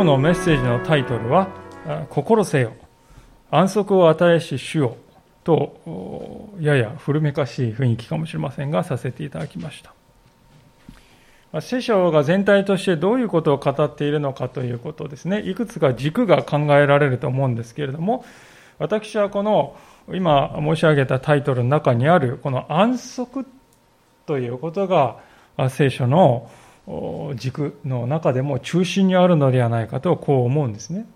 [0.00, 1.48] 今日のメッセージのタイトルは
[2.08, 2.72] 「心せよ。
[3.50, 4.96] 安息を与えし主よ」
[5.44, 9.84] とやや古めかしい雰囲気かもしれませんがさせていただきまし
[11.52, 11.60] た。
[11.60, 15.42] 聖書が全体としてどういうことを語っているのかということですね。
[15.42, 18.24] いくつか軸が考えられると思うんですけれども
[18.78, 19.76] 私はこの
[20.10, 23.46] 今申し上げたタイトルの中にあるこの安息
[24.24, 25.18] ということが
[25.68, 26.48] 聖書の
[27.36, 31.06] 軸の中でも中心にあるのではないかとこう思うんですね。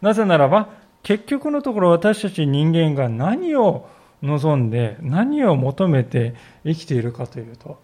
[0.00, 0.68] なぜならば
[1.02, 3.88] 結局のところ私たち人間が何を
[4.22, 7.78] 望んで何を求めて生きているかというと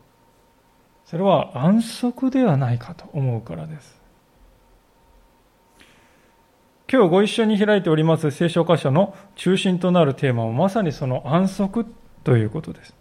[1.05, 4.01] それは安息ではないかと思うからです。
[6.93, 11.87] 今日ご一緒に開いております聖書箇所の中心となるテーマはまさにその安息
[12.24, 12.99] ということです。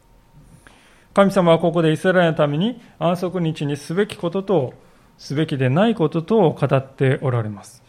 [1.13, 4.73] 神様はここでイスラエルのために安息日にすべきことと
[5.17, 7.83] すべきでないことと語っておられます。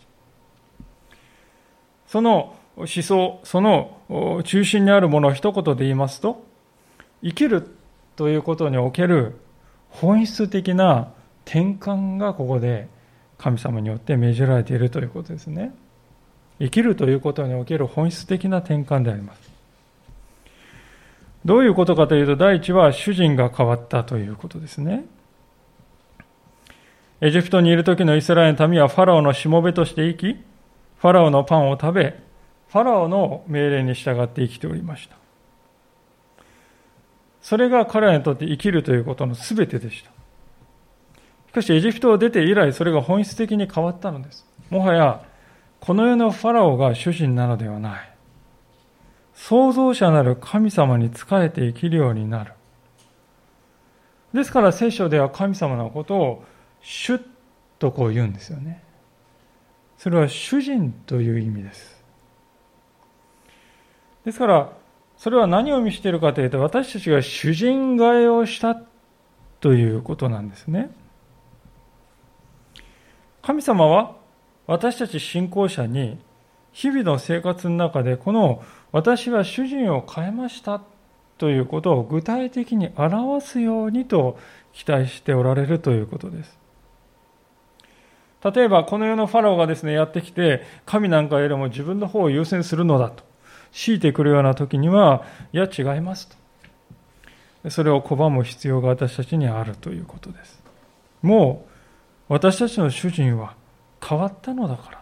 [2.07, 6.45] その思想、その中心にあるものを一言で言いますと、
[7.23, 7.69] 生きる
[8.17, 9.37] ということにおける
[9.91, 11.13] 本質的な
[11.45, 12.89] 転換がここで
[13.39, 15.75] 神様によって命じられているということですね。
[16.59, 19.50] 生きるということにおける本質的な転換であります。
[21.45, 25.05] どういうことかというと、第一は主人が変わったということですね。
[27.23, 30.45] エジプトにいる時のイスラエルの民はファラオのしもべとして生き、
[30.99, 32.19] ファラオのパンを食べ、
[32.69, 35.17] ファラオの命令に従って生きておりました。
[37.41, 40.11] それが彼らにとって生きるということの全てでした。
[41.49, 44.47] しかしエジプトを出て以来、それが本質的に変わったのです。
[44.71, 45.23] もはや
[45.81, 48.10] この世のファラオが主人なのではない。
[49.41, 52.53] 創造者なる神様に仕えて生きるようになる。
[54.35, 56.45] ですから聖書では神様のことを
[56.83, 57.19] 主
[57.79, 58.85] とこう言うんですよね。
[59.97, 62.05] それは主人という意味です。
[64.27, 64.73] ですから、
[65.17, 68.79] それは何を意味しているかというと、私たちが主人替えをした
[69.61, 70.91] ということなんですね。
[73.41, 74.17] 神様は
[74.67, 76.19] 私たち信仰者に
[76.73, 80.83] 日々の生活の中でこの私は主人を変えました
[81.39, 84.39] ということを具体的に表すようにと
[84.73, 86.61] 期待しておられるということです。
[88.43, 93.23] 例えばこの世のファラオがですねやってきて神なんかよりも自分の方を優先するのだと
[93.73, 96.29] 強いてくるような時にはいや違います
[97.63, 100.63] とそれを拒む必要が私たちにあるということです
[101.21, 101.67] も
[102.29, 103.55] う私たちの主人は
[104.03, 105.00] 変わったのだから。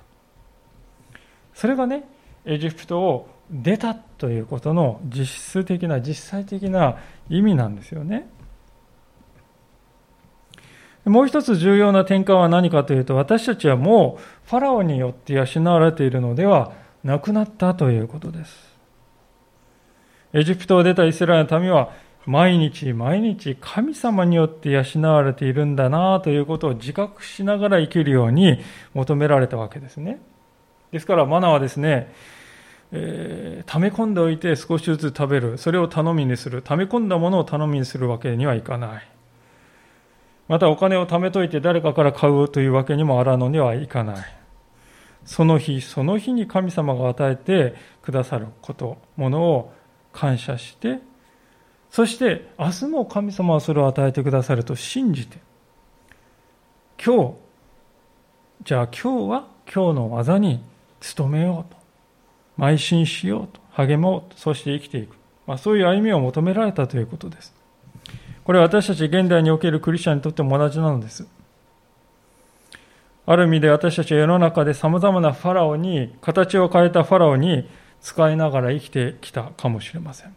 [1.59, 2.05] それがね、
[2.45, 6.99] エジプトを出たということの実質的な、実際的な
[7.29, 8.29] 意味なんですよね。
[11.05, 18.79] もう一つ重要な転換は何かというと、私たちはもうファラオによって養われているのではなくなったということです。
[20.33, 21.91] エジプトを出たイスラエルの民は
[22.25, 28.61] 毎日毎日神様によって養われているんだなということを自覚しながら生きるように
[28.95, 30.21] 求められたわけですね。
[30.93, 32.13] ですからマナはですね、
[32.93, 39.09] えー、溜め込んでおいて少しずつ食べる、それを頼みにする、溜め込んだものを頼みにするわけにはいかない。
[40.49, 44.39] またお金を貯めといて誰かから買うというわけにもあらのにはいかない。
[45.27, 49.73] その日その日に神様が与えてくださること、ものを
[50.13, 51.01] 感謝して。
[51.91, 55.39] そして明日も神様はそれを与えてくださると信じて。
[57.03, 57.35] 今日
[58.65, 60.61] じゃあ今日は今日の技に
[61.17, 61.79] 努めようと。
[62.59, 63.61] 邁進しようと。
[63.71, 64.39] 励もうと。
[64.39, 65.15] そして生きていく、
[65.47, 67.55] まあ、そういう歩みを求められたということです。
[68.45, 71.27] これは私たち現代におけるクリスチャンにとっても同じなのです。
[73.27, 77.69] ある意味で私たちは世の中で様々なファラオに形を変えたファラオに
[78.01, 80.35] 使いながら生きてきたかもしれません。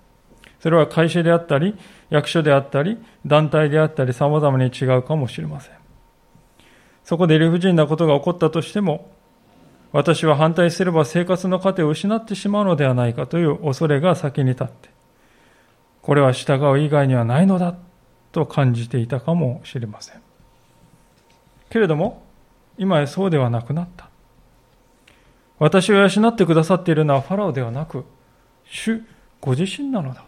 [0.60, 1.76] それは会社であったり、
[2.10, 5.74] 役所であったり、団体であったり、様々に違うかもしれません。
[7.04, 9.10] そこで理不尽なことが起こったとしても、
[9.92, 14.90] 私は反対すれば生活の糧を失ってしまうのではないかという恐れが先に立って、
[16.02, 17.76] これは従う以外にはないのだ
[18.32, 20.22] と感じていたかもしれません。
[21.70, 22.24] けれども、
[22.78, 24.10] 今やそうではなくなった。
[25.60, 28.06] 私を養ってくださっているのはファラオではなく、
[28.66, 29.02] 主
[29.42, 30.24] ご自身なのだ。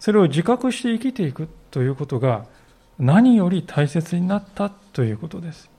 [0.00, 2.46] それを自覚して生きていくということが
[2.98, 5.70] 何より大切になったということです。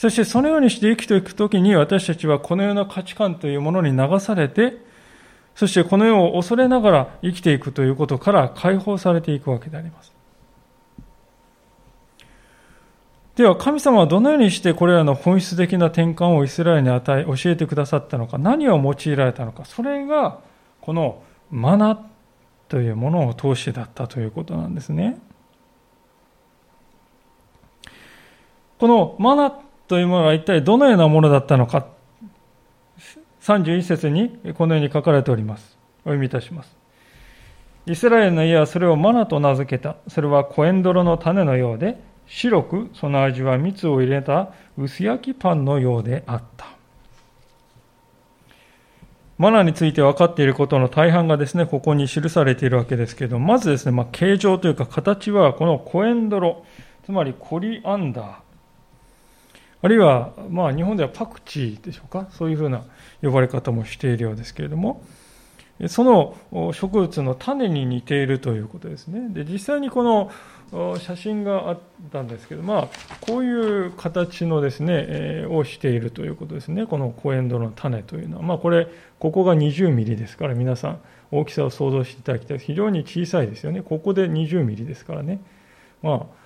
[0.00, 4.78] そしてそのようにして生きていくときに私たちはこの世の価値観というものに流されて、
[5.54, 10.10] そしてこの世を恐れながら生きていくということから解放されていくわけであります。
[13.36, 20.38] では神様はどのようにしてこれらの本質的な転換をイスラエルに与え教えてくださったのか何を用いられたのかそれが
[20.80, 22.08] このマナ
[22.68, 25.20] というものを通してだったということなんですね。
[28.78, 29.60] このマナ
[29.90, 31.88] というものは一体どのようなものだったのか。
[33.42, 35.76] 31節にこのように書かれております。
[36.02, 36.76] お読みいたします。
[37.86, 39.96] イスラエルの家はそれをマナと名付けた。
[40.06, 46.66] それはコエンドロの種のようで白くその味は蜜を入れた薄焼きパンのようであった。
[49.38, 56.64] マナについて分かっていることの大半がですね、ここに記されているわけですけれども、まずですね、まあ、形状というか形はこのコエンドロ、
[57.04, 58.49] つまりコリアンダー、
[59.82, 62.82] あるいは、まあ、日本ではパクチーでしょうか、そういうふうな
[63.22, 65.02] 呼ばれ方もしているようですけれども、
[65.88, 69.28] その植物の種に似ているということですね。
[69.30, 70.30] で、実際にこの
[70.98, 71.78] 写真があっ
[72.12, 76.86] たんですけど、まあ、こういう形のですね、えー、をしているということですね。
[76.86, 78.42] このコエンドの種というのは。
[78.42, 78.88] まあ、これ、
[79.18, 81.00] ここが20ミリですから、皆さん、
[81.32, 82.58] 大きさを想像していただきたい。
[82.58, 83.82] 非常に小さいですよね。
[83.82, 85.40] ここで20ミリですからね。
[86.02, 86.39] まあ、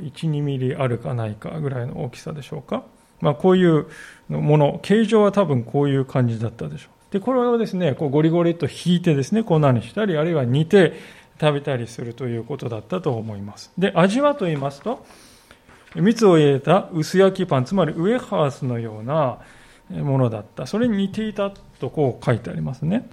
[0.00, 2.84] 12ミリあるかないかぐらいの大きさでしょうか、
[3.20, 3.86] まあ、こういう
[4.28, 7.12] もの形状は多分こういう感じだったでしょう。
[7.12, 10.94] でこれをですねこうゴリゴリと引いてですね粉にしたりあるいは煮て
[11.40, 13.72] 食べたりするということだったと思います。
[13.78, 15.04] で味はと言いますと
[15.94, 19.38] 蜜を入れた薄焼きパンつまりウエハースのような
[19.90, 20.66] ものだった。
[20.66, 23.08] それに似ていたとこう書いてありますね。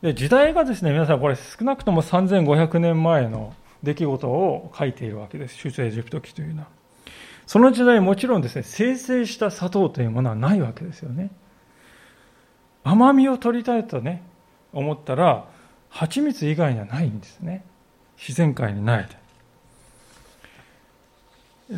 [0.00, 5.56] で時代がですね皆さんこれ少なくとも3500年前の出来事を書いているわけです。
[5.56, 6.68] 出エジプト記というのは。
[7.46, 11.30] その時代もちろんですね、生成した砂糖というものはないわけですよね。
[12.84, 14.22] 甘みを取りたいとね、
[14.72, 15.46] 思ったら、
[15.88, 17.64] 蜂蜜以外にはないんですね。
[18.16, 19.08] 自然界にない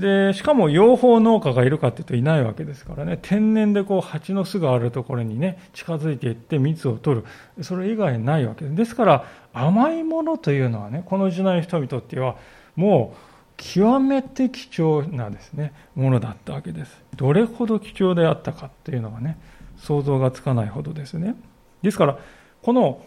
[0.01, 0.33] で。
[0.33, 7.23] しかも養蜂農家がいるかっていうといないわけですからね、天然でこう蜂の巣があるところにね、近づいていって蜜を取
[7.57, 7.65] る。
[7.65, 8.77] それ以外ないわけです。
[8.77, 12.37] ですから、甘いものというのはね、この時代の人にとっては、
[12.77, 13.17] もう
[13.57, 17.03] 極めて貴重なですね、ものだったわけです。
[17.17, 19.39] どれほど貴重であったかっていうのはね、
[19.77, 21.37] 想像がつかないほどですね。
[21.83, 22.19] ですから、
[22.63, 23.03] この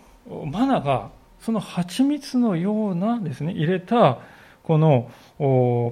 [0.46, 4.20] マナが、その蜂蜜のようなですね、入れた、
[4.68, 5.10] この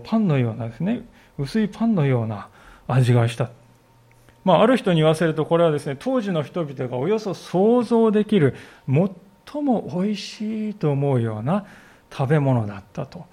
[0.03, 1.03] パンのようなですね、
[1.37, 2.49] 薄いパンのような
[2.89, 3.49] 味がした。
[4.43, 8.53] まあ、ある人に言わせると、これはですね、当時の人々がおよそ想像できる、
[8.85, 11.65] 最も美味しいと思うような
[12.11, 13.25] 食べ物だったと、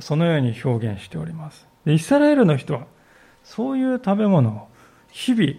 [0.00, 1.68] そのように表現しております。
[1.84, 2.86] イスラエルの人は、
[3.44, 4.68] そういう食べ物を
[5.10, 5.52] 日々、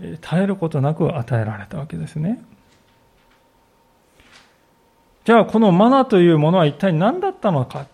[0.00, 2.42] 絶えることなく与えられたわけですね。
[5.26, 7.86] じゃあ、このマナというものは一体何だったのか。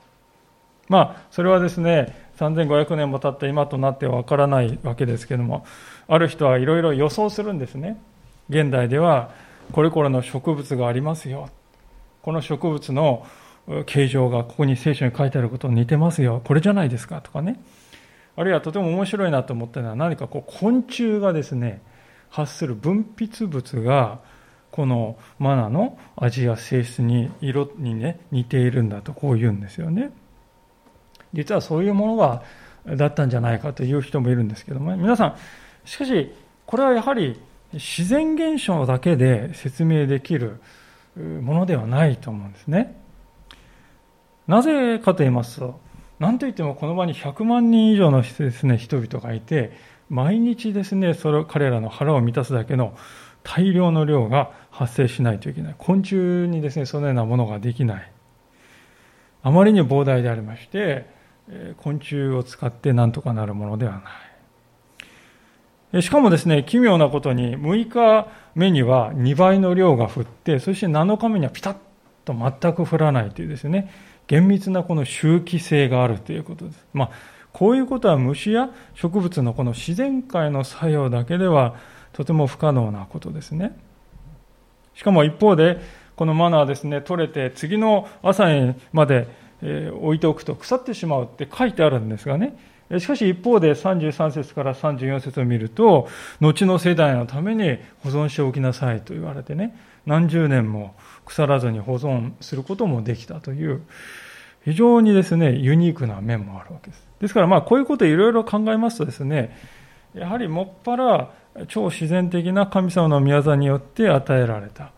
[0.88, 5.64] まあ、それはですね、3500年も経った今となってはわからないわけですけども、
[6.08, 8.00] ある人はいろいろ予想するんですね。
[8.48, 9.30] 現代では、
[9.72, 11.48] これこれの植物がありますよ。
[12.22, 13.26] この植物の
[13.86, 16.40] 形状がここに聖書に書いてあることに似てますよ。
[16.44, 17.60] これじゃないですかとかね。
[18.36, 21.80] あるいはとても面白いなと思ったのは何かこう昆虫がですね、
[22.28, 24.20] 発する分泌物が
[24.70, 30.10] このマナの味や性質に色にね似ているんだとこう言うんですよね。
[31.32, 32.42] 実はそういうものが
[32.86, 35.36] だったんじゃないかという人もいるんですけども、ね、皆さん、
[35.84, 36.32] しかし、
[36.66, 37.40] これはやはり
[37.72, 40.60] 自然現象だけで説明できる
[41.16, 42.96] ものではないと思うんですね。
[44.46, 45.80] なぜかと言いますと、
[46.18, 49.72] 何といってもこの場に100万人以上のですね、人々がいて、
[50.08, 52.96] 毎日ですね、それ彼らの腹を満たすだけの
[53.42, 55.74] 大量の量が発生しないといけない。
[55.78, 58.10] 昆虫にですね、そのようなものができない。
[59.42, 61.15] あまりに膨大でありまして、
[61.78, 64.02] 昆虫を使って何とかなるものでは
[65.92, 66.02] ない。
[66.02, 71.76] しかもですね、奇妙なことに6日目には2倍の量が降って、そして7日目にはピタッ
[72.24, 73.90] と全く降らないというですね、
[74.26, 76.86] 厳密なこの周期性があるということです。
[76.92, 77.10] まあ、
[77.52, 81.76] こういうことは虫や植物のこの自然界の作用だけでは
[82.12, 83.78] とても不可能なことですね。
[84.94, 85.78] しかも一方で、
[86.16, 89.28] このマナーですね、取れて次の朝にまで
[89.62, 92.56] 置いておくと腐ってしまうって書いてあるんですがね、
[92.98, 96.08] しかし一方で33節から34節を見ると、
[96.40, 100.94] 後の世代のために保存しておきなさいと言われてね、何十年も
[101.24, 103.82] 腐らずに保存することもできたという、
[104.64, 107.06] 非常にですね、ユニークな面もあるわけです。
[107.20, 109.56] ですからまあこういうことをいろいろ考えますとですね、
[110.14, 111.30] やはりもっぱら
[111.68, 114.92] 超自然的な神様の宮座によって与えられた。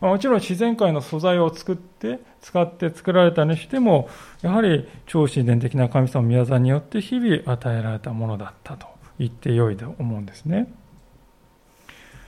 [0.00, 4.08] もちろん自然界の素材を作って使って作られたにしても
[4.42, 8.86] やはり超自然的な神様宮沢によって日々与えられたものだったと
[9.18, 10.72] 言ってよいと思うんですね。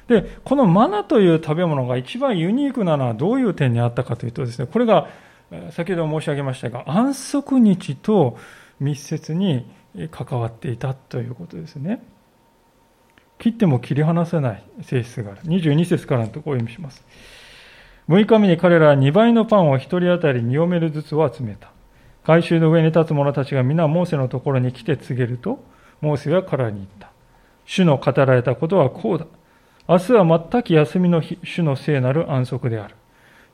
[0.07, 5.09] でこのマナという食べ物が一番ユニークなのはどういう点にあったかというとですねこれが
[5.71, 8.39] 先ほど申し上げましたが安息日と
[8.81, 9.71] 密接に
[10.11, 12.03] 関わっていたということですね。
[13.39, 15.43] 切っても切り離せない性質がある。
[15.43, 17.05] 22節からのところを読みします。
[18.09, 21.71] 6日目に彼らは2倍のパンを1人当たり2オメルずつを集めた。
[22.25, 25.63] 回収の上に立つ者たちが皆モーセのところに来て告げると、
[26.01, 27.11] モーセは彼らに言った。
[27.67, 29.27] 主の語られたことはこうだ。
[29.87, 32.95] 明日は全く休みの日、主の聖なる安息である。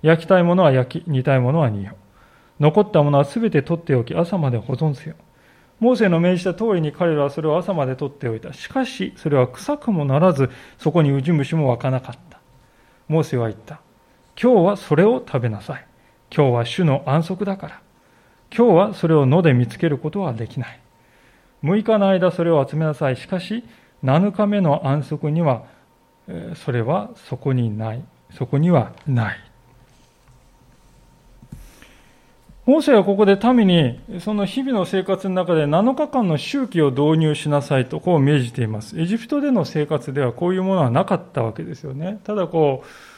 [0.02, 1.96] 焼きたいものは焼き、煮たいものは煮よ。
[2.60, 5.16] 残ったものはすべて取っておき、朝まで保存せよ。
[5.80, 8.52] モーセの命じた通りに彼らはそれを朝まで取っておいた。
[8.52, 12.38] しかし、それは臭くもならず、そこにウジ虫も湧かなかった。
[13.08, 13.80] モーセは言った。
[14.40, 15.86] 今日はそれを食べなさい。
[16.34, 17.80] 今日は主の安息だから。
[18.56, 20.80] 今日はそれを野で見つけることはできない。
[21.62, 23.16] 6日の間それを集めなさい。
[23.16, 23.64] しかし、
[24.02, 25.64] 7日目の安息には、
[26.54, 28.04] それはそこにない。
[28.32, 29.40] そこにはない。
[32.66, 38.98] モーセはここで民に、その日々の生活の中で7日間の周期を導入しなさいと、こう命じています。
[38.98, 42.20] エジプトでの生活ではこういうものはなかったわけですよね。
[42.24, 43.13] ただこう、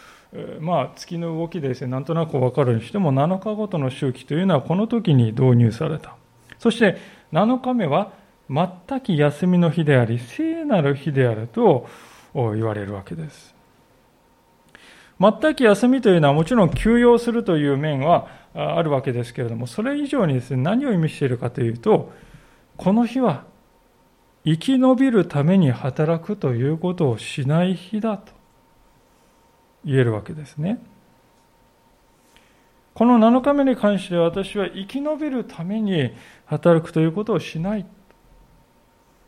[0.61, 6.17] まあ、月の動きでですね、なんとなくわかるにしても、7日ごとの周期というのはこの時に導入された。
[6.59, 6.97] そして、
[7.33, 8.13] 7日目は、
[8.49, 11.89] 全く休みの日であり、聖なる日であると
[12.35, 13.55] 言われるわけです。
[15.19, 22.13] 全く休みというのはもちろん休養するという面はあるわけですけれども、それ以上にですね、何を意味しているかというと、
[22.77, 23.45] この日は
[24.45, 28.36] 生き延びるために働くということをしない日だと
[29.87, 30.79] 言えるわけですね。
[32.93, 36.13] この7日目に関して私は生き延びるために
[36.47, 37.87] 働くということをしない。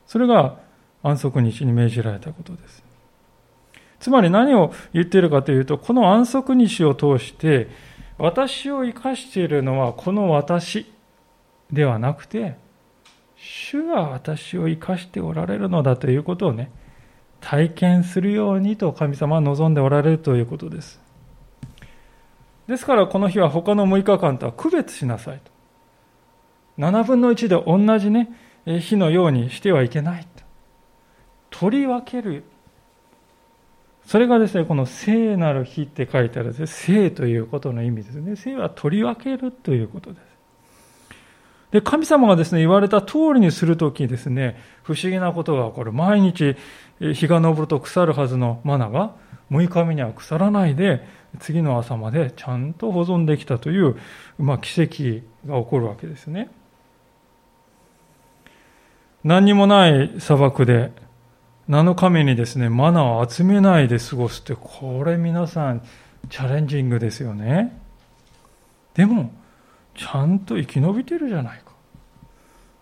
[0.06, 0.58] それが
[1.02, 2.82] 安息日に命じられたことです。
[4.00, 7.68] つまり何を言っているかというと、この安息日を通して、
[8.16, 10.90] 私を生かしているのはこの私
[11.70, 12.56] ではなくて、
[13.36, 16.72] 主が私を生かしておられるのだということをね、
[17.40, 21.00] 体験するようにと神様は望んでおられるということです。
[22.66, 25.50] ですからこの日は他の6日間とは区別しなさいと。
[26.78, 28.30] 7分の1で同じね、
[28.66, 30.44] 日のようにしてはいけないと。
[31.50, 32.44] 取り分ける
[34.08, 38.36] それがですね、この聖なる日って書いてあるんですね、聖ということの意味ですね。
[38.36, 40.27] 聖は取り分けるということです。
[41.70, 45.92] で、神様がですね、言われた通りにするときですね、不思議なことが起こる。
[45.92, 46.56] 毎日
[47.00, 49.14] 日が昇ると腐るはずのマナが、
[49.50, 51.06] 6日目には腐らないで、
[51.40, 53.96] 次の朝までちゃんと保存できたという、
[54.38, 56.50] まあ、奇跡が起こるわけですね。
[59.24, 60.92] 何にもない砂漠で
[61.68, 65.82] 7日目にですね、マナを集めないで過ごすって、これ皆さん
[66.30, 67.78] チャレンジングですよね。
[68.94, 69.30] でも、
[69.98, 71.72] ちゃんと生き延びてるじゃないか。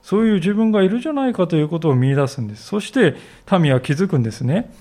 [0.03, 2.65] そういう自分がいるじゃないかということを見出すんです。
[2.65, 3.17] そして
[3.59, 4.73] 民は気づくんですね。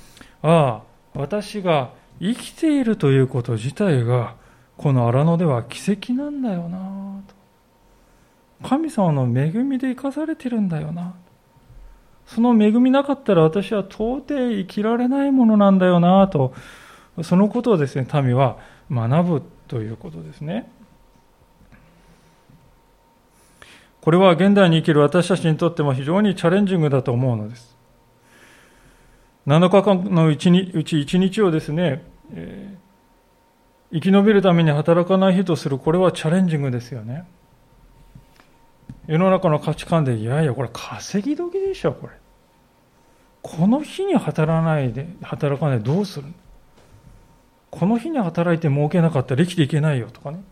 [0.44, 0.82] ああ、
[1.16, 4.36] 私が生きているということ自体が、
[4.78, 7.22] この荒野では奇跡なんだよな
[8.62, 8.68] と。
[8.68, 11.16] 神様の恵みで生かされてるんだよな。
[12.28, 16.54] その恵みなかったら私は到底生きられないものなんだよなと、
[17.24, 18.58] そのことをですね、民は
[18.92, 20.70] 学ぶということですね。
[24.06, 27.76] これは現代に生きる私たちにとっても非常にチャレンジングだと思うのです。
[29.48, 37.26] 7日間のうちにうち1日をですね、えー、生き延びるために働かない日とする、これはチャレンジングですよね。
[39.08, 42.14] 世の中の価値観で、いやいや、これ稼ぎ時でしょ、これ。
[43.42, 46.28] この日に働かないで、働かないでどうする？
[47.72, 50.44] この日に働いて儲けなかったら生きていけないよとかね。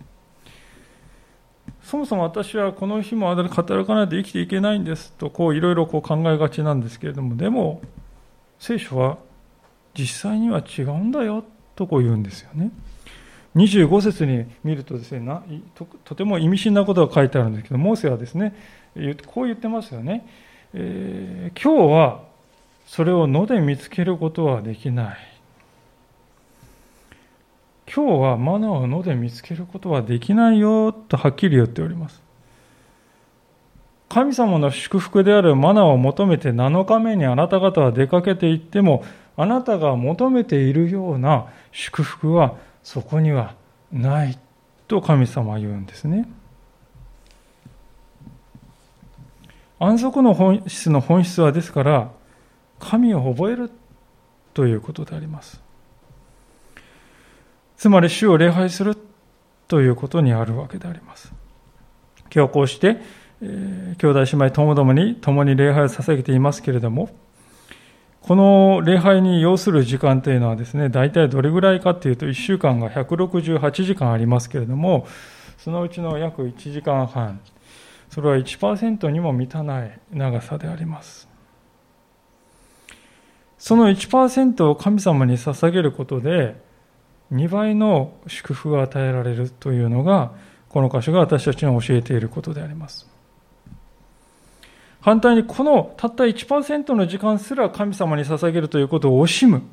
[1.84, 7.82] そもそも私はこの日も働かないと生きていけないんですと、こういろいろ考えがちなんですけれども、でも、
[8.60, 9.18] 聖書は
[9.94, 11.44] 実際には違うんだよ
[11.76, 12.72] とこう言うんですよね。
[13.56, 15.42] 25節に見るとですね
[15.76, 18.56] ととても意味深なことが書いてあるんですけどモーセはですね
[19.28, 20.28] こう言ってますよね、
[20.74, 22.24] えー、今日は
[22.88, 25.18] それを野で見つけることはできない
[27.92, 32.22] 今日はマナーを野で見つけることはできないよとはっきり言っております
[34.10, 39.04] 神様の祝福であるマナを求めて7日目にあなた方は出かけていっても
[39.36, 43.56] あなたが求めているような祝福はそこには
[43.92, 44.38] ない
[44.88, 46.30] と神様は言うんですね。
[49.80, 52.12] 安息の本質の本質はですから
[52.80, 53.72] 神を覚える
[54.54, 55.60] ということであります。
[57.84, 58.96] つまり主を礼拝する
[59.68, 61.34] ということにあるわけであります。
[62.34, 63.02] 今日こうして、
[63.42, 67.10] えー、兄弟姉妹ともどもに共に礼拝を捧げていますけれども、
[68.22, 75.06] この礼拝に要する時間というのはですね、大体どれぐらいかというと、1週間が168時間ありますけれども、
[75.58, 77.42] そのうちの約1時間半、
[78.10, 81.28] それは1%にも満たない長さであります。
[83.58, 86.72] その1%を神様に捧げることで、
[87.32, 90.32] 2倍の祝福が与えられるというのが、
[90.70, 93.08] この箇所が私たちに教えていることであります。
[95.02, 99.64] 反対にこのたった1%の時間すら神様に捧げるということを惜しむ、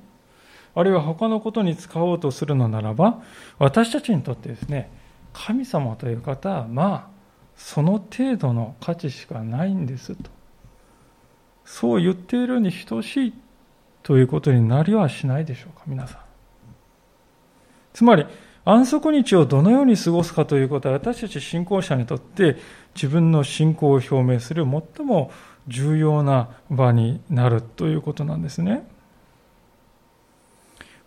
[0.74, 3.22] あるいは他のことに使おうとするのならば、
[3.58, 4.90] 私たちにとってですね、
[5.32, 7.20] 神様という方は、まあ、
[7.56, 10.30] その程度の価値しかないんですと。
[11.64, 13.32] そう言っているに等しい
[14.02, 16.19] ということになりはしないでしょうか、皆さん。
[17.92, 18.26] つまり、
[18.64, 22.56] 安息日をどのように過ごすかということは私たち信仰者にとって
[22.94, 25.30] 自分の信仰を表明する最も
[25.66, 28.86] 重要な場になるということなんですね。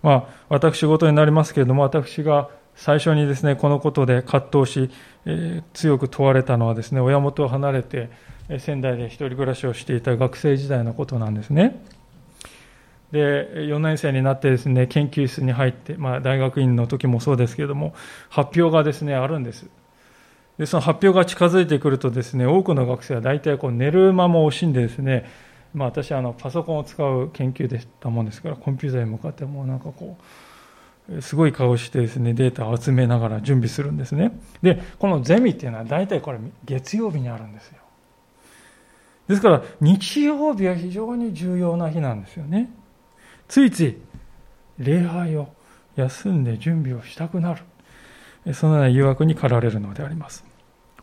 [0.01, 4.89] まあ、私事になりますけれども、私が最初にですね、このことで葛藤し、
[5.25, 8.09] えー、強く問われたのはですね、親元を離れて
[8.59, 11.81] 仙台で一人暮らしをしていた学生時代のことなんですね。
[13.13, 17.93] で4年生になってですね研究室に入って、まあ、大学院の時もそうですけれども
[18.27, 19.67] 発表がですねあるんです。
[20.57, 25.29] でその発表が近づいてくるとですね多くの学生は大体こう寝る間も惜しんでですね、
[25.75, 30.17] まあ、私はあのパソコンを使う研究でしたもんですからコンピューターに向かってもなんかこ
[31.11, 34.39] うすごい顔してですねデータを集めながら準備するんですね。
[34.63, 37.77] でこのゼミっていうのは大体これ月曜日にあるんですよ。
[39.27, 42.71] ですから日曜日は非常に重要な日なんですよね。
[43.53, 43.97] ついつい
[44.79, 45.53] 礼拝を
[45.95, 47.61] 休んで準備をしたくなる。
[48.55, 50.43] そのような誘惑に駆られるのであります。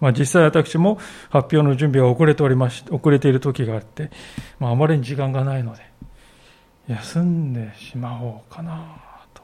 [0.00, 4.10] まあ、実際私も発表の準備が遅れておりまし遅れている時があって、
[4.58, 5.82] まあ、あまりに時間がないので、
[6.88, 8.98] 休んでしまおうかな
[9.32, 9.42] と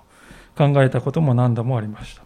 [0.57, 2.25] 考えたことも何度もありました。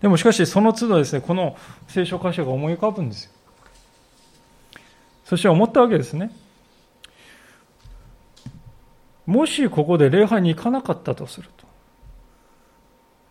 [0.00, 1.56] でもしかしその都度ですね、この
[1.88, 3.32] 聖書箇所が思い浮かぶんですよ。
[5.24, 6.30] そして思ったわけですね。
[9.26, 11.66] もしここで礼拝に行かなかったとすると。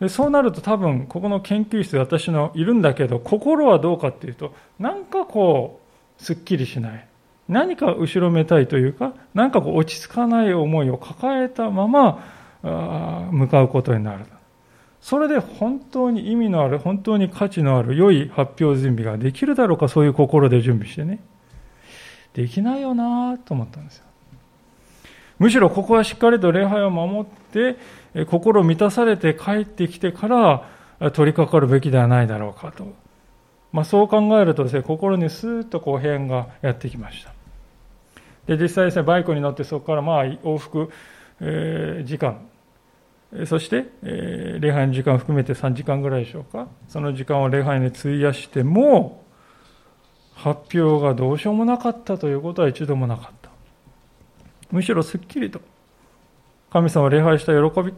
[0.00, 5.80] でそうなると多分ここの研究室で私のいるんだけど心はどうかっていうとなんかこ
[6.18, 7.08] うすっきりしない。
[7.48, 14.26] 何か後ろめたいというか何かこう落ち着かない思いを抱えたまま向かうことになる。
[15.00, 21.20] それで本当に意味のある本当に価値のある良い発表準備ができるだろうかそういう心で準備してね。
[22.34, 24.05] できないよなと思ったんですよ。
[25.38, 27.76] むしろここはしっかりと礼拝を守って
[28.26, 32.94] 心満たされて帰ってきてから取り掛かるべきではないだろうかと、
[33.72, 37.32] まあ、そう考えるとですね心にスーッとこう平安がやってきました。
[38.46, 40.90] で実際ですねバイクに乗ってそこからまあ往復、
[41.40, 42.46] えー、時間。
[43.46, 46.68] そして、えー、礼拝の時間含めて3時間ぐらいでしょうか。
[46.88, 49.24] その時間を礼拝に費やしても
[50.34, 53.45] 発表がどうしようもなかったということは一度もなかった。
[54.70, 55.60] むしろすっきりと
[56.70, 57.92] 神様を礼拝した喜び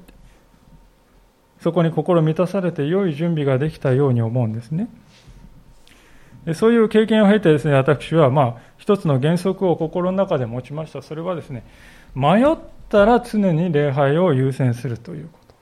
[1.61, 4.89] そこに心満たされて良い準備ができたように思うんですね。
[6.55, 11.03] そういう経験を経てですね私はまあ一つの原則を心の中で持ちました。
[11.03, 11.65] それはですね
[12.15, 12.57] 迷っ
[12.89, 15.55] たら常に礼拝を優先するということ。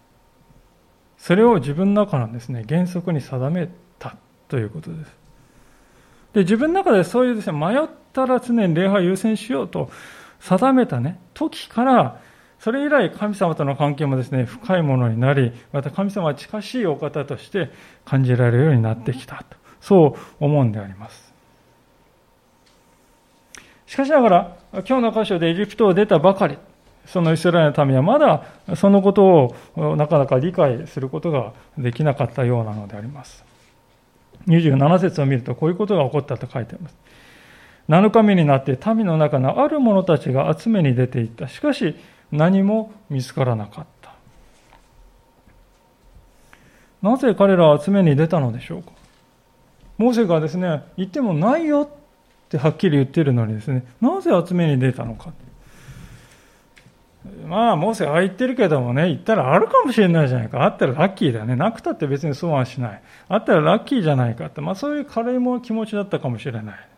[1.19, 4.17] それを自分の中のですね原則に定めた
[4.49, 5.17] ということです。
[6.35, 9.91] で自分の中でそういうですね迷ったら常に礼拝優先しようと
[10.41, 12.21] 定めたね、時から、
[12.59, 17.71] それ以来神様との関係もですね、深いものになり、また神様は近しいお方として
[18.05, 21.35] 感じられるようになってきたと、そう思うんであります。
[23.87, 26.59] しかしながら、今日の箇所でエジプトを出たばかり、
[27.07, 28.43] そのイスラエルの民はまだ
[28.75, 33.45] そのことをなかなか理解することができなかったようなのであります。
[34.49, 36.97] 27節を見るとこういうことが起こったと書いてあります。
[37.89, 41.49] 7日目になって民の中のある者たちが集めに出ていった。
[41.49, 41.95] しかし
[42.33, 44.15] 何も見つからなかった。
[47.03, 48.91] なぜ彼らは集めに出たのでしょうか
[49.99, 51.89] モーセがですね、言ってもないよっ
[52.49, 55.33] てはっきり言ってるのにですね、なぜ集めに出たのか。
[57.47, 60.65] まあ、モーセは言ってるけどもね、言ったらあるかもしれないじゃないか。
[60.65, 61.57] あったらラッキーだね。
[61.57, 63.03] なくたって別に損はしない。
[63.29, 66.89] あったらラッキーじゃないかって、まあそういう軽いも気持ちだったかもしれない。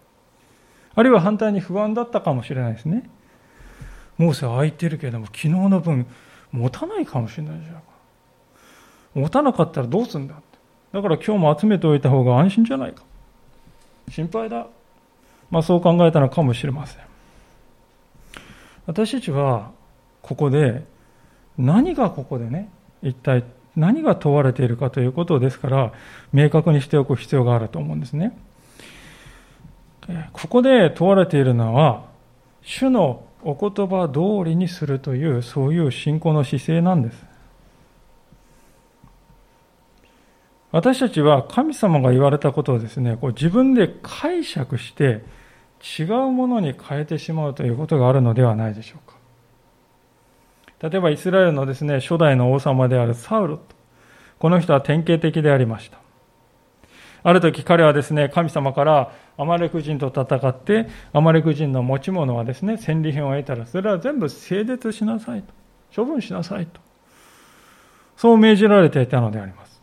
[0.98, 3.08] あるいは反対に不安だったかもしれないですね。
[4.16, 6.08] モーセは空いてるけれども、昨日の分
[6.50, 7.88] 持たないかもしれないじゃないか。
[9.14, 10.42] 持たなかったらどうすんだって。
[10.92, 13.04] だから今日も集めておいた方が安心じゃないか。
[14.10, 14.66] 心配だ。
[15.52, 17.02] まあそう考えたのかもしれません。
[18.86, 19.70] 私たちは
[20.20, 20.82] ここで
[21.56, 23.44] 何がここでね一体
[23.76, 25.92] 何が問われているかということですから
[26.32, 28.36] 明確にしておく必要があると思うんですね
[30.32, 32.06] ここで問われているのは
[32.62, 37.24] 主のお言葉通りにするというそういう信仰の姿勢なんです
[40.70, 45.24] 私たちは神様が言われたことをですねこう自分で解釈して
[45.98, 49.18] 違うものに変えてしまうということがあるのではないでしょうか
[50.80, 53.62] 例えばイスラエルのですね、初代の王様であるサウルと、
[54.38, 55.98] この人は典型的でありました。
[57.24, 65.54] ある時彼はですね、神様からアマレク人と戦って、アマレク人の持ち物はですね、戦利品を得たら、それは全部整列しなさいと。
[65.94, 66.80] 処分しなさいと。
[68.16, 69.80] そう命じられていたのであります。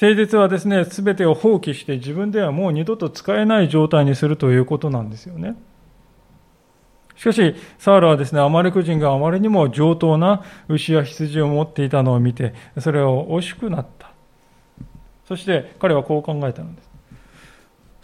[0.00, 5.56] 誠実はですね、すべてを放棄して自分ではもう二度と使えない状態にするということなんですよね。
[7.16, 14.12] しかし、サウルはですね、アマレク人があまりにも上等な牛や羊を持っていたのを見て、それを惜しくなった。
[15.26, 16.93] そして彼はこう考えたのです。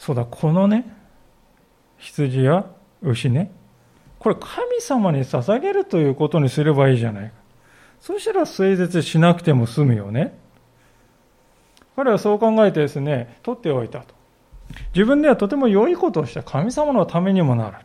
[0.00, 0.86] そうだ、このね、
[1.98, 2.64] 羊や
[3.02, 3.52] 牛ね、
[4.18, 7.32] これ神様に捧げるということにすればいいじゃないか。
[8.00, 10.34] そしたら整絶しなくても済むよね。
[11.96, 14.14] 彼はそう考えてですね、取っておいたと。
[14.94, 17.76] 自分ではとても良いことをした神様のためにもなる。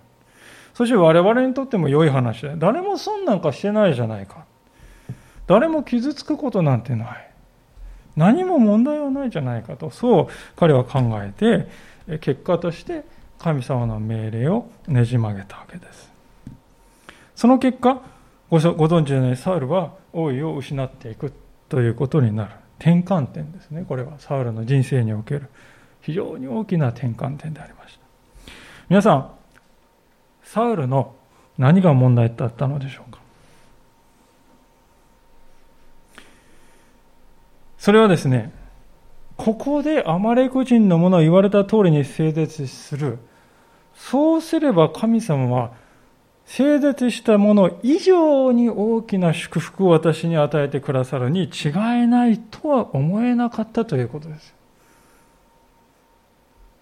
[0.74, 2.56] そして我々にとっても良い話だ。
[2.56, 4.46] 誰も損なんかしてないじゃないか。
[5.48, 7.32] 誰も傷つくことなんてない。
[8.16, 11.68] 何も問題はないじゃないかと、そう彼は考えて、
[12.08, 13.04] 結果として
[13.40, 16.10] 神様の命令をねじ曲げたわけです。
[17.36, 18.02] その結果、
[18.50, 21.34] ご存知のようにサウルは王位を失っていく
[21.68, 22.52] ということになる。
[22.80, 23.86] 転換点ですね。
[23.88, 25.50] これはサウルの人生における
[26.02, 28.00] 非常に大きな転換点でありました。
[28.90, 29.32] 皆さん、
[30.44, 31.16] サウルの
[31.58, 33.20] 何が問題だったのでしょうか？
[37.78, 38.52] それはですね、
[39.38, 43.20] ここでアマレク人のものを言われた通りに整絶する。
[43.96, 45.72] そうすれば神様は
[46.46, 51.74] 整絶したもの以上に大きな祝福を私に与えてくださるに違い
[52.08, 54.54] ないとは思えなかったということです。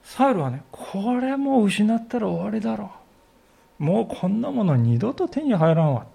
[0.04, 2.92] サウルはね、これも失ったら終わりだろ
[3.80, 3.84] う。
[3.84, 6.06] もうこんなもの二度と手に入らんわ。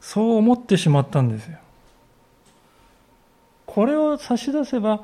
[0.00, 1.58] そう思ってしまったんですよ。
[3.64, 5.02] これを差し出せば、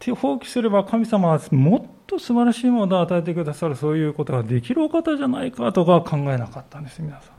[0.00, 7.30] 手放棄すれば神様はもっと素晴らしいものを与えてくださる、そういうことができるお方じゃないかとか考えなかったんです、皆さ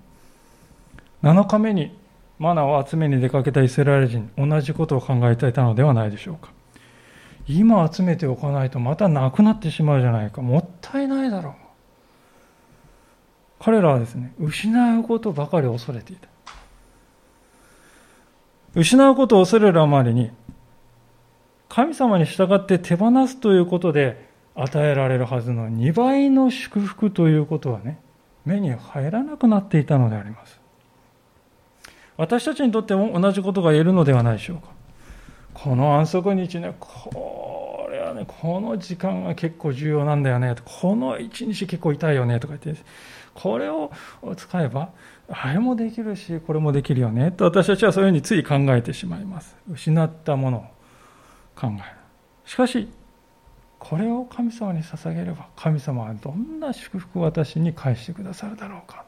[1.24, 1.36] ん。
[1.36, 1.98] 7日目に
[2.40, 6.52] マナを集めに出かけたイスラエル人、同じことを考えていたのではないでしょうか。
[7.48, 10.42] 今集めておかないとまたなくなってしまうじゃないか。
[10.42, 11.54] もったいないだろう。
[13.60, 16.30] 彼らはですね、失うことばかり恐れていた。
[18.74, 20.32] 失うことを恐れるあまりに、
[21.74, 28.02] 神様に従って手放すということで与えられるはずの2倍の祝福ということはね、
[28.44, 30.60] 目に入らなくなっていたのであります。
[32.18, 34.68] 私たちにとっても同じことが言えるのではないでしょうか。
[35.54, 42.84] この安息日ね、これはね、この時間が結構重要なんだよね、この一日結構痛いよね、とか言って、
[43.34, 43.92] これを
[44.36, 44.90] 使えば、
[45.30, 49.56] あれもできるし、これもできるよね、と私たちはそういうふうについ考えてしまいます。
[49.72, 50.66] 失ったもの
[51.62, 51.84] 考える。
[52.46, 52.88] しかし、
[53.78, 59.04] これを神様に捧げれば、神様はどんな祝福を私に返してくださるだろうか。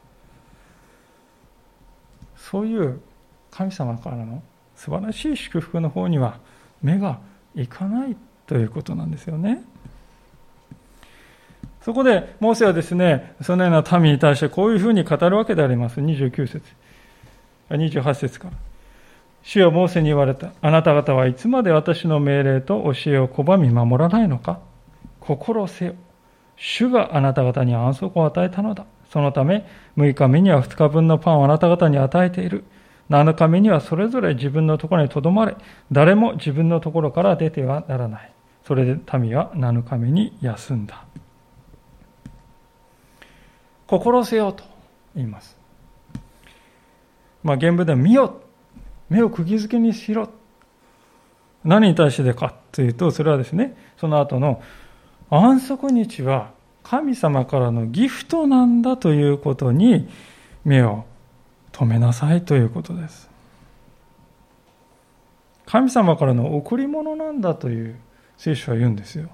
[2.36, 3.00] そういう
[3.50, 4.42] 神様からの
[4.76, 6.38] 素晴らしい祝福の方には
[6.82, 7.18] 目が
[7.54, 9.62] いかないということなんですよね。
[11.82, 16.00] そこで、モーセはですね、そのような民に対してこういうふうに語るわけであります。
[16.00, 16.62] 29節。
[17.68, 18.54] 28節から。
[19.44, 20.52] 主はモーセに言われた。
[20.62, 24.58] あなた方はいつまで私の命令と教えを拒み守らないのか？
[25.20, 25.94] 心せよ。
[26.56, 28.86] 主があなた方に安息を与えたのだ。
[29.10, 29.66] そのため、
[29.98, 32.64] 6日目には2日分のパンをあなた方に与えている。
[33.10, 35.56] 7日目にはそれぞれ自分のところにとどまれ。
[35.92, 38.32] 誰も自分のところから出てはならない。
[38.66, 41.04] それで民は7日目に休んだ。
[43.86, 44.64] 心せよと
[45.14, 45.54] 言います。
[47.42, 48.40] まあ、原文では見よ
[49.08, 50.28] 目を釘付けにしろ。
[51.64, 54.62] 何に対してかというとそれはですねその後の
[55.30, 56.50] 安息日は
[56.82, 60.08] 神様からのギフトなんだということに
[60.64, 61.04] 目を
[61.72, 63.30] 止めなさいということです。
[65.66, 67.96] 神様からの贈り物なんだという
[68.36, 69.30] 聖書は言うんですよ。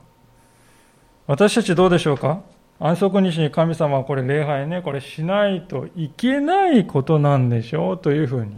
[1.27, 2.43] 私たちどうでしょうか？
[2.79, 7.99] 安息日に神様はこれ礼拝ね、これしないといけないことなんでしょう？
[7.99, 8.57] というふうに、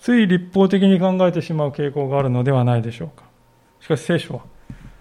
[0.00, 3.24] つい立法的に考えてしまう傾向があるのではないでしょうか。
[3.80, 4.40] しかし聖書は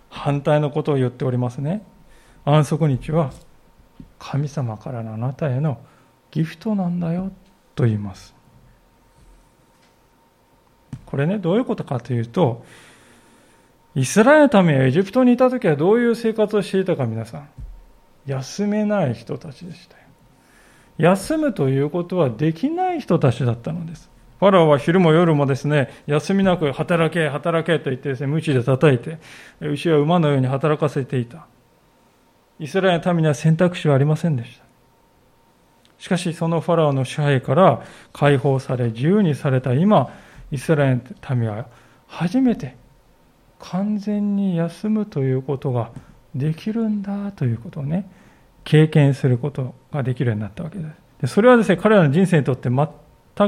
[0.10, 1.86] 反対のことを言っておりますね。
[2.46, 3.32] 安息日は
[4.20, 5.80] 神様からのあなたへの
[6.32, 7.32] ギフトなんだよ
[7.76, 8.36] と言います。
[11.06, 12.66] これね、どういうことかというと、
[13.96, 17.50] イスラエルの民はエジプトにいた時はどういう生活をしていたか皆さん。
[18.26, 20.04] 休めない人たちでしたよ。
[20.98, 24.10] 休むということはできない人たちだったのです。
[24.46, 29.18] ファラオは昼も夜もですね、休みなく働け、働けと言ってですね、無知で叩いて、
[29.60, 31.48] 牛は馬のように働かせていた。
[32.60, 34.64] イスラエルの民には選択肢はありませんでした。
[35.98, 37.82] しかし、そのファラオの支配から
[38.14, 40.14] 解放され、自由にされた今、
[40.52, 41.66] イスラエルの民は
[42.06, 42.76] 初めて
[43.58, 45.90] 完全に休むということが
[46.36, 48.08] できるんだということをね、
[48.64, 51.06] 経験することができるようになったわけです。
[51.22, 52.88] でそれはですね、彼らの人生にとって全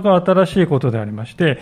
[0.02, 1.60] く新しいことでありまして、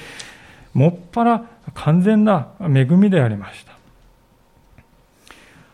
[0.74, 3.76] もっぱら完全な恵みでありました。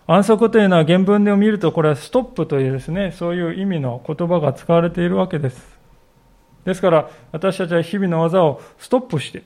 [0.07, 5.79] 安息というのは原文で見るとこれはストップというですね、そういう意味の言葉が使われているわけです。
[6.65, 9.43] ですから私たちは日々の技をストップして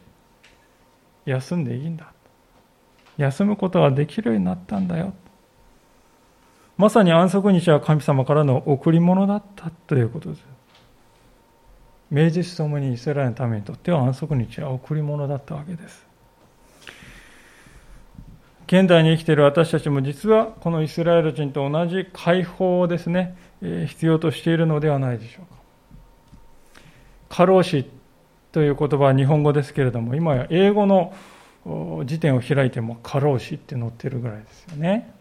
[1.25, 2.11] 休んでいいんだ。
[3.17, 5.13] 休むことができるようになったんだよ。
[6.77, 10.54] まさに安息日は神様からの贈り物だったということです。
[12.11, 16.05] 明治ともにイスラエルのためにとっては安息日は贈り物だったわけです。
[18.67, 25.61] 現代に生きている私たちも実はこのイスラエル人と同じ解放をですね、必要としているのではないでしょうか。
[27.29, 27.85] 過労死
[28.51, 31.13] という言葉は日本語ですけれども、今や英語の
[32.05, 35.14] 辞典を開いても過労死って載ってるぐらいですよね。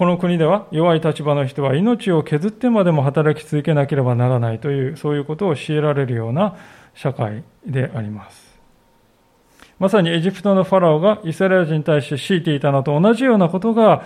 [0.00, 6.56] この国では弱い立場の人は命を削ってまでも働き続けなければならないという、そういうことを強いられるような
[6.94, 8.58] 社会であります。
[9.78, 14.04] まさにエジプトのファラオがイスラエル人に対して強いていたのと同じようなことが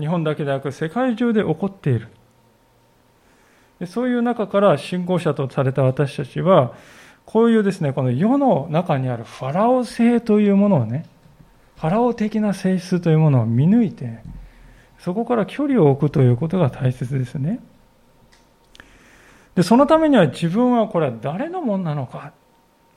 [0.00, 2.08] 日本だけでなく世界中で起こっている。
[3.86, 6.74] そういう中から信仰者とされた私たちは、
[7.24, 11.06] こういうですね、この世の中にあるファラオ性というものをね、
[11.76, 14.28] ファラオ的な性質というものを見抜いて、
[15.00, 17.60] そこから距離を置くということが大切ですね。
[19.54, 22.32] で、そのためには自分はこれは誰のものなのか、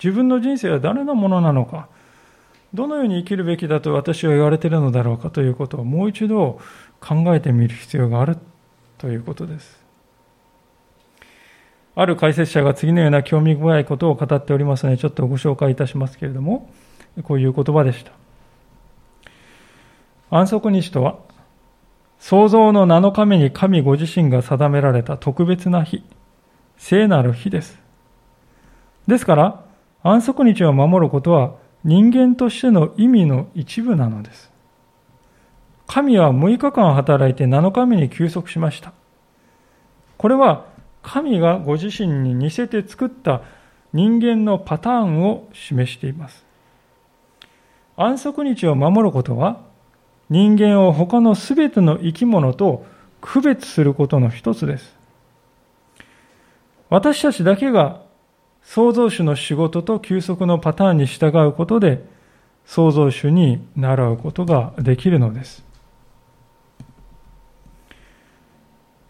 [0.03, 1.87] 自分の人生は誰のものなのか、
[2.73, 6.59] どのように生きるべきだと私は言われているのだろうかということをもう一度
[6.99, 8.37] 考えてみる必要がある
[8.97, 9.83] ということです。
[11.95, 16.69] ある解説者が次のような興味深いことを語っておりますので、ちょっとご紹介いたしますけれども、
[17.23, 18.11] こういう言葉でした。
[20.31, 21.19] 安息日とは、
[22.23, 26.05] 創造の7日目に神ご自身が定められた特別な日、
[26.77, 27.77] 聖なる日です。
[29.07, 29.65] ですから、
[30.03, 34.49] 安息日を守ることは人間としての意味の一部なのです。
[35.85, 38.93] 神は6日間働いて7日目に休息しました。
[40.17, 40.65] これは
[41.01, 43.41] 神がご自身に似せて作った
[43.91, 46.45] 人間のパターンを示しています。
[47.97, 49.72] 安息日を守ることは
[50.29, 52.85] 人間を他のすべての生き物と
[53.21, 54.95] 区別することの一つです。
[56.89, 58.01] 私たちだけが
[58.63, 62.05] 創造主の仕事と休息のパターンに従うことで
[62.65, 65.63] 創造主に習うことができるのです。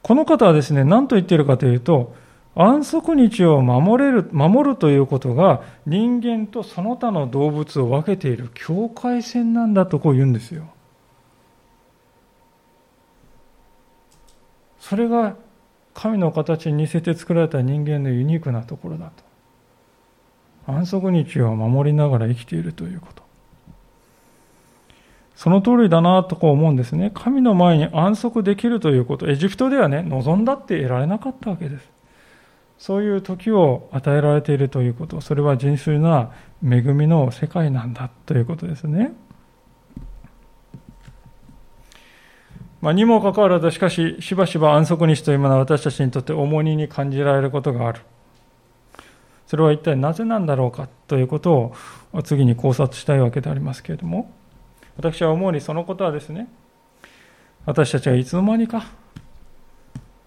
[0.01, 2.13] この方はですね、何と言っているかというと、
[2.55, 10.72] 安息日を守れる、守るということが人間とその他の動物を分けている境界線なんだとこう言うんですよ。
[14.83, 15.37] それが
[15.93, 19.11] 神の形に似せて作られた人間のユニークなところだ
[20.65, 20.71] と。
[20.73, 23.23] 安息日を守りながら生きているということ。
[25.35, 27.11] その通りだなとこう思うんですね。
[27.13, 29.29] 神の前に安息できるということ。
[29.29, 31.89] エジプトではね、望んだって得られなかったわけです。
[32.77, 35.21] そういう時を与えられているということ。
[35.21, 39.13] それは純粋な恵みの世界なんだということですね。
[42.83, 48.01] まあ、にもかかわらず、しかし、しばしば安息日というものは私たちにとって重荷に感じられることがある。
[49.47, 51.73] それは一体なぜなんだろうかということ
[52.11, 54.29] を次に考察したいわけでありますけれども、
[54.97, 56.49] 私は思うにそのことはですね、
[57.65, 58.83] 私たちはいつの間にか、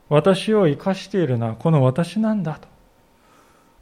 [0.08, 2.68] 私を生かしているのはこの私なんだと、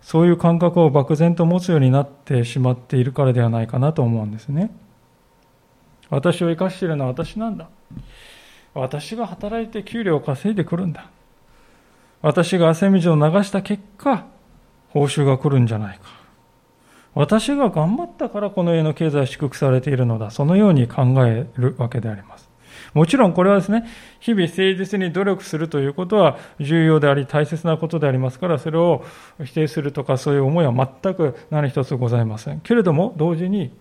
[0.02, 4.74] そういう感覚を漠然と持つようになってしまっているからではないかなと思うんですね。
[6.10, 7.68] 私を生かしているのは私なんだ。
[8.74, 11.08] 私が働いて給料を稼いでくるんだ。
[12.22, 14.26] 私が汗水を流した結果、
[14.88, 16.04] 報酬が来るんじゃないか。
[17.14, 20.30] 私が頑張ったからこの家の経済は祝福されているのだ。
[20.30, 22.50] そのように考えるわけであります。
[22.92, 23.86] もちろんこれはですね、
[24.20, 29.04] 日々誠実に努力するということは重要であり大切なことでありますから、それを
[29.44, 32.60] 否定するとかそういう思いは全く何一つございません。
[32.60, 33.72] けれども、同時に、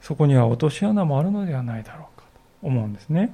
[0.00, 2.15] そこには落とし穴もあるのではないだろう
[2.66, 3.32] 思うんですね。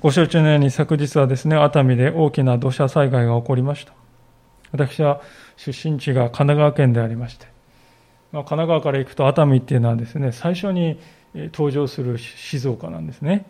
[0.00, 3.92] ご承知のように昨日はですね、熱海で大きな土砂災害が起こりました。
[4.72, 5.20] 私は
[5.56, 7.46] 出身地が神奈川県でありまして、
[8.32, 10.98] まあ、神奈川から行くと熱海っていうのはですね、最初に
[11.34, 13.46] 登場する静岡なんですね。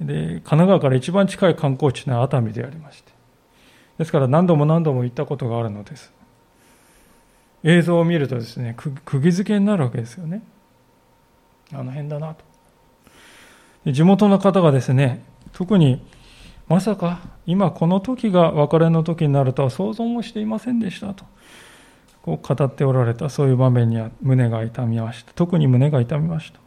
[0.00, 3.12] で、神奈川から一番近い観光地は熱海でありまして。
[3.98, 6.12] ですから何度も何度も行ったことがあるのです。
[7.62, 10.42] 映像を見るとですね、釘付けになるわけですよね。
[11.72, 12.49] あの辺だなと。
[13.86, 16.02] 地元の方がですね、特に
[16.68, 21.24] まさか今この時が別れの時になるとは想像もしていませんでしたと。
[22.22, 25.32] こう語っておられたそういう場面には胸が痛みました。
[25.34, 26.60] 特に胸が痛みました。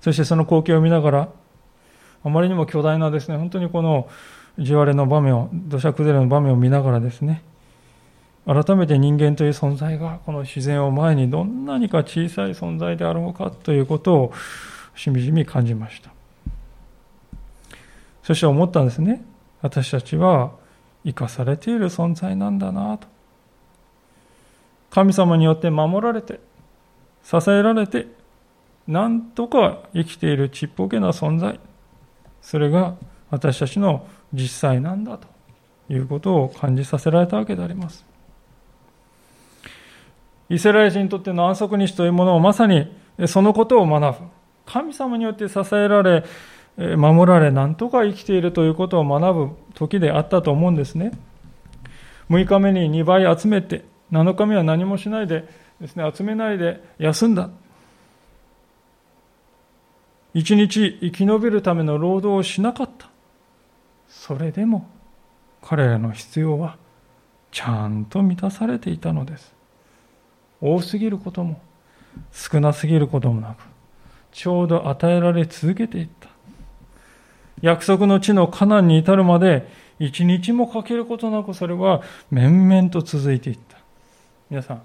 [0.00, 1.28] そしてその光景を見ながら、
[2.24, 4.08] あまりにも巨大なですね、本当にこの
[4.58, 7.42] 地割れの場面を、土砂崩れの場面を見ながらですね、
[8.46, 14.32] 改めて人間という存在がこの自然を前にどんなにか小さい存在であろうかということを
[14.94, 16.10] しみじみ感じました。
[18.22, 19.24] そして思ったんですね。
[19.62, 20.52] 私たちは
[21.04, 23.08] 生かされている存在なんだなと。
[24.90, 26.40] 神様によって守られて、
[27.24, 28.08] 支えられて、
[28.86, 31.58] なんとか生きているちっぽけな存在、
[32.42, 32.96] それが
[33.30, 35.28] 私たちの実際なんだと
[35.88, 38.04] いうことを感じさせられたわけであります。
[40.50, 42.94] イスラエル人にとっての安息日というものをまさに
[43.26, 44.26] そのことを学ぶ。
[44.72, 46.24] 神様によって支えられ、
[46.76, 51.12] 守られ、なんとか生きているということを学ぶ時であったと思うんですね。
[52.30, 55.46] 6日目に2倍集めて、7日目は何もしないで
[55.80, 57.50] ですね、集めないで休んだ。
[60.32, 63.10] 一日生き延びるための労働をしなかった。
[64.08, 64.88] それでも
[65.60, 66.78] 彼らの必要は
[67.50, 69.54] ちゃんと満たされていたのです。
[70.62, 71.60] 多すぎることも
[72.32, 73.71] 少なすぎることもなく、
[74.32, 76.28] ちょうど与えられ続けていった。
[77.60, 79.68] 約束の地のカナンに至るまで
[80.00, 83.76] 一日もかけることなくそれは面々と続いていった。
[84.50, 84.82] 皆さん、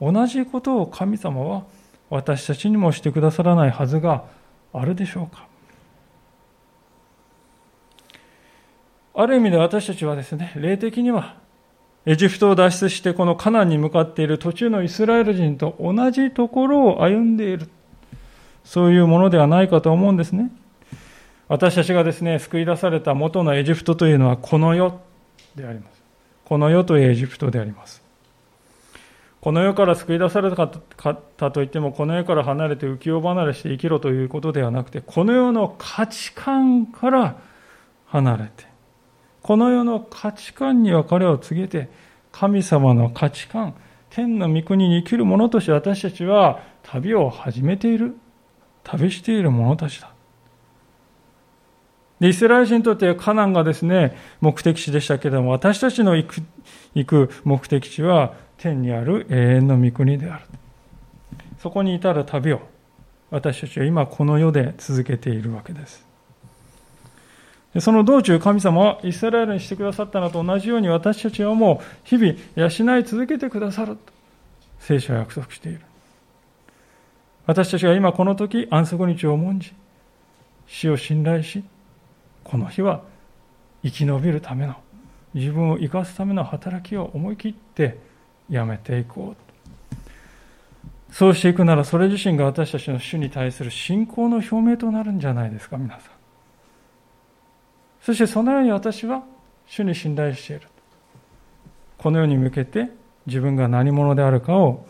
[0.00, 1.64] 同じことを神様は
[2.08, 4.24] 私たちにもしてくださらないはずが
[4.72, 5.46] あるでしょうか？
[9.14, 11.36] ある意味で私たちはですね、霊的には
[12.06, 17.68] エジプトを脱出してこのカナンに向かっている途中のイスラエル人と同じところを歩んでいる。
[18.68, 20.50] そういうものではないかと思うんですね。
[21.48, 25.00] 私たちがですね、救い出された元のエジプトというのはこの世
[25.56, 26.02] であります。
[26.44, 28.02] この世というエジプトであります。
[29.40, 37.36] この世から救い出されたかといっても、この世から離れて浮世離れして生きろということではなくて、この世の価値観から
[38.08, 38.66] 離れて、
[39.40, 41.88] この世の価値観に別れを告げて、
[42.32, 43.74] 神様の価値観、
[44.10, 48.14] 天の御国に生きる者として私たちは旅を始めている、
[48.88, 50.10] 旅している者たちだ。
[52.20, 56.42] で、イスラエル人にとってカナンがですね、目的地でしたけれども、私たちの行く
[56.94, 60.44] 行く目的地は天にある永遠の御国である。
[61.60, 62.60] そこに至る旅を
[63.30, 66.06] 私たちは今この世で続けているわけです。
[67.80, 73.98] その道中神様はイスラエルにしてくださったのと同じように私たちはもう日々養い続けてくださると
[74.80, 75.80] 聖書は約束している。
[77.48, 79.72] 私たちが今この時安息日を重んじ。
[80.66, 81.64] 死を信頼し
[82.44, 83.00] この日は
[83.82, 84.74] 生き延びるための
[85.32, 87.96] 自分を生かすための働きを思い切って
[88.50, 96.02] やめていこうそうしていくならそれ自身が私たちの主に対する信仰の表明となるんじゃないですか皆さん。
[98.02, 99.22] そしてそのように私は
[99.66, 100.68] 主に信頼している。
[101.96, 102.90] この世に向けて
[103.24, 104.86] 自分が何者であるかを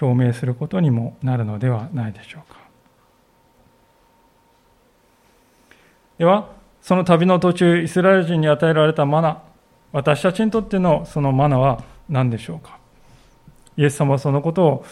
[0.00, 2.58] 表明することにもなるのではないでしょうか
[6.18, 9.42] ではその旅の途中、イスラエル人に与えられたマナ、
[9.92, 12.78] 私たちにとってのそのマナは何でしょうか
[13.76, 14.84] イエス様はそのこと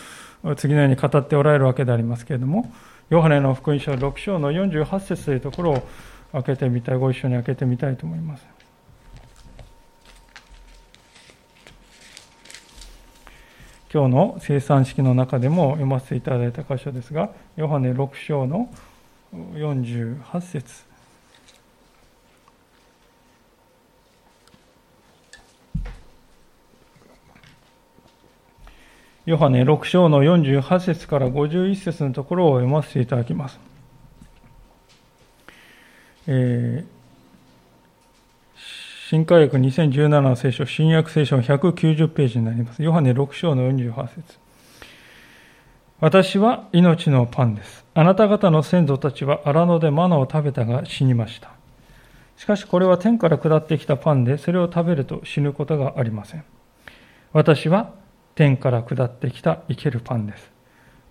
[0.45, 2.73] を次のように語っておられるわけでありますけれども、
[3.09, 5.83] ヨハネの福音書6章の48節というところを
[6.33, 8.56] 開けてみたい、ご一緒に開けてみたいと思います。
[13.97, 18.69] 今日の生産式の中でも読ませていただいた箇所ですが、ヨハネ6章の
[19.33, 20.85] 48節
[29.25, 33.59] ヨハネ6章の48節から51節のところを読ませていただきます。
[36.27, 36.96] えー、
[39.09, 42.83] 新海訳2017聖書、新約聖書190ページになります。
[42.83, 44.39] ヨハネ6章の48節
[46.01, 47.85] 私は命のパンです。
[47.95, 51.53] あなた方の先祖たちは荒野でマナを食べたが死にました。
[52.37, 56.45] しかしこれは天から下ってきたパンで、それを食べると死ぬことがありません。
[57.33, 57.93] 私は
[58.35, 60.51] 天から下ってきた生けるパンです。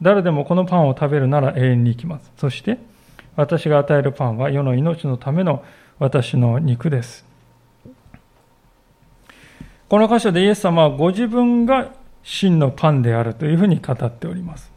[0.02, 2.30] 誰でもこのパンを食べるなら永遠に生きます。
[2.36, 2.78] そして、
[3.38, 5.64] 私が与えるパンは世の命のための
[5.98, 7.25] 私の肉です。
[9.88, 14.76] この箇所でイエス様はご自分が真のパンであるというふうに語っております。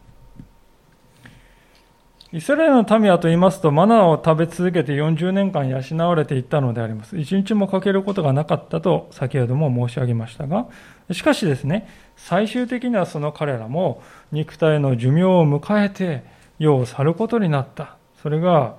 [2.30, 7.16] イスラエルの民はと言いますと、マナーを食べ続けて40年間養われていったのであります。
[7.16, 10.66] 一日も欠けることがなかったと先ほども申し上げましたが、
[11.10, 16.22] しかしですね、最終的にはその彼らも肉体の寿命を迎えて
[16.58, 17.96] 世を去ることになった。
[18.22, 18.76] それが、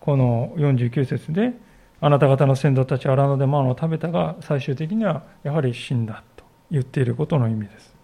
[0.00, 1.52] この49節で、
[2.00, 7.94] あなた方の先祖たちは荒野でマナを食べたが、最終的にはやはり死んだと言っていることの意味です。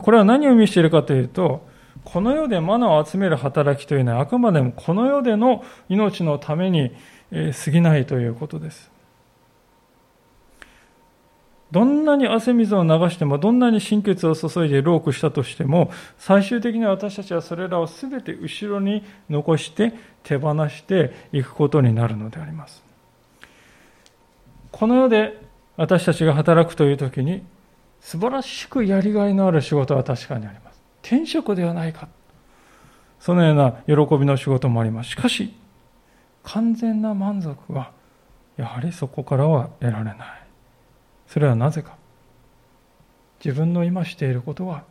[0.00, 1.66] これは何を意味しているかというと、
[2.04, 6.92] この世でマナを集める働きというのはあくまでもこの世での命のために
[7.30, 8.90] 過ぎないということです。
[11.72, 22.84] どんなに汗水を流しても、どんなに心血を注いでロークしたとしても、最終的に私たちはそれらを全て後ろに残して手放していくことになるのであります。
[24.70, 25.40] この世で
[25.78, 27.42] 私たちが働くという時に、
[28.02, 30.82] 素晴らしくやりがいのある仕事は確かにあります。
[31.02, 32.06] 転職ではないか。
[33.18, 35.10] そのような喜びの仕事もあります。
[35.10, 35.54] しかし、
[36.42, 37.92] 完全な満足は、
[38.58, 40.41] やはりそこからは得られない。
[41.32, 41.96] それはなぜか。
[43.42, 44.84] 自分の今していることは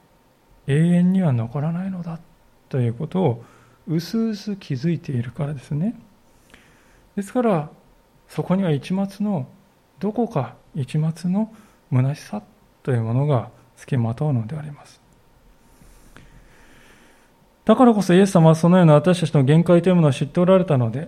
[0.65, 2.19] 永遠には残らないのだ
[2.67, 3.43] ということを
[3.87, 5.95] うすうす気づいているからですね。
[7.15, 7.69] ですから、
[8.27, 9.47] そこには一末の、
[9.99, 11.53] どこか一末の
[11.91, 12.41] 虚しさ
[12.81, 14.99] というものが付きまとうのであります。
[17.65, 21.07] だからこそイエス様はそのような私たちの限界というものを知っておられたので、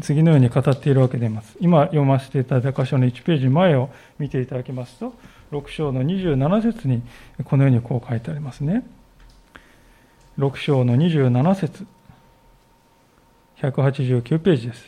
[0.00, 1.56] 次のように語っているわけであります。
[1.60, 5.14] 今読ませていただいた箇所の1ページ前を見ていただきますと、
[5.52, 7.02] 6章の27節に
[7.44, 8.84] このようにこう書いてありますね。
[10.38, 11.86] 6章の27節
[13.58, 14.86] 189ページです。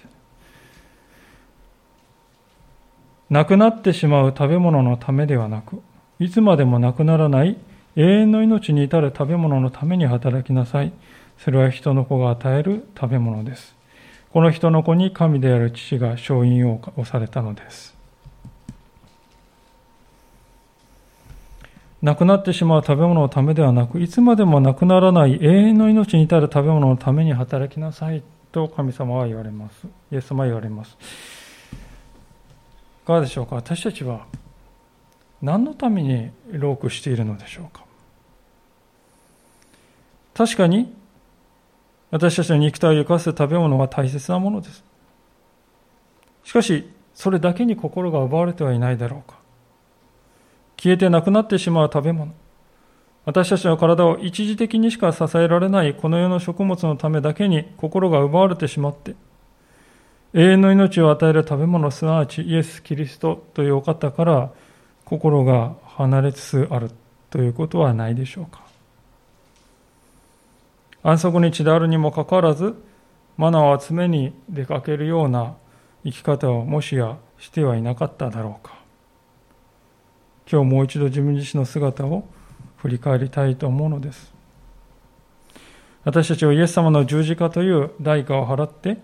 [3.28, 5.82] なくなってしまう食べ物のためではなく、
[6.18, 7.56] いつまでもなくならない
[7.96, 10.92] 永遠の命に至る食べ物のために働きなさい。
[11.38, 13.74] それは人の子が与える食べ物です。
[14.32, 17.94] この人の子に神である父が勝因を押されたのです。
[22.00, 29.86] なくなってしまう食べ物のためではなく、いつまでもなくならない永遠の命に至る食べ物のために働きなさいと神様は言われます。
[30.10, 30.96] イエス様は言われます。
[33.04, 33.56] いかがでしょうか？
[33.56, 34.26] 私たちは
[35.42, 37.84] 何のためにロークしているのでしょうか？
[40.34, 40.92] 確かに
[42.12, 44.84] 私たちの肉体を生かす食べ物は大切なものです。
[46.44, 49.38] しかし、それだけに心が奪われてはいないだろうか。
[50.76, 52.34] 消えてなくなってしまう食べ物。
[53.24, 59.14] 私たちの体を一時的にしか支えられないこの世の食物のためだけに心が奪われてしまって、
[60.34, 64.50] 永遠の命を与える食べ物、すなわちイエス・キリストというお方から
[65.06, 66.90] 心が離れつつある
[67.30, 68.71] ということはないでしょうか。
[71.02, 72.74] 安息日であるにもかかわらず、
[73.36, 75.56] マナーを集めに出かけるような
[76.04, 78.78] 生き方をもしやしてはいなかっただろうか。
[80.50, 82.24] 今日もう一度自分自身の姿を
[82.76, 84.32] 振り返りたいと思うのです。
[86.04, 88.98] 私たちはイエス様の十字架という代価を払って、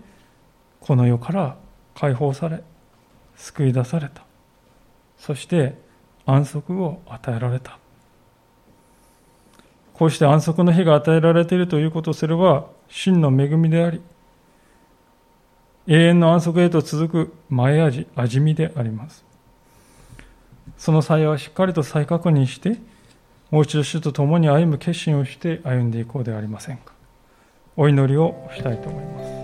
[0.79, 1.57] この世から
[1.95, 2.63] 解放され、
[3.35, 4.23] 救い出された。
[5.17, 5.75] そして
[6.25, 7.77] 安息を与えられた。
[9.99, 13.99] こうして安息の日が与えられているということをすれば、真の恵みであり、
[15.87, 19.25] 永遠の安息へと続く前味、味見であります。
[20.77, 22.79] その際はしっかりと再確認して、
[23.51, 26.93] もう一度主と共に歩む決心をして歩んでいこうではありませんか。
[27.75, 29.38] お祈りをしたいと思います。